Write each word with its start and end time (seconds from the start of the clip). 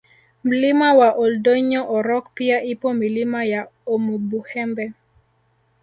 Mlima 0.43 0.89
wa 0.93 1.09
Oldoinyo 1.13 1.81
Orok 1.97 2.31
pia 2.33 2.63
ipo 2.63 2.93
Milima 2.93 3.43
ya 3.43 3.67
Omubuhembe 3.93 4.93